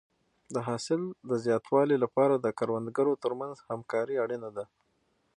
[0.53, 4.65] د حاصل د زیاتوالي لپاره د کروندګرو ترمنځ همکاري اړینه ده.